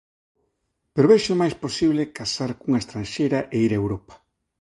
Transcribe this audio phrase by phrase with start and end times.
[0.93, 4.13] Pero vexo máis posible casar cunha estranxeira e ir a Europa.